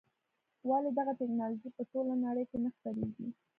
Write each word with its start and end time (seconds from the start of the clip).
ولې 0.69 0.89
دغه 0.97 1.11
ټکنالوژي 1.19 1.69
په 1.75 1.81
ټوله 1.91 2.13
نړۍ 2.25 2.43
کې 2.49 2.57
نه 2.63 2.69
خپرېږي. 2.75 3.27